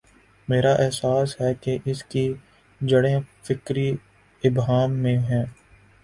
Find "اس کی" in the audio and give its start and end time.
1.85-2.23